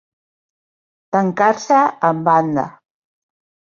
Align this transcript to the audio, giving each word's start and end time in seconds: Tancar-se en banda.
Tancar-se 1.17 1.83
en 2.11 2.25
banda. 2.31 2.67